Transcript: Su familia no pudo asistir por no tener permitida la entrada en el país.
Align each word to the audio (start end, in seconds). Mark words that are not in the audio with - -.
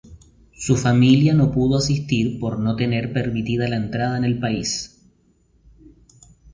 Su 0.55 0.77
familia 0.77 1.35
no 1.35 1.51
pudo 1.51 1.77
asistir 1.77 2.39
por 2.39 2.57
no 2.57 2.75
tener 2.75 3.13
permitida 3.13 3.67
la 3.67 3.75
entrada 3.75 4.17
en 4.17 4.23
el 4.23 4.39
país. 4.39 4.99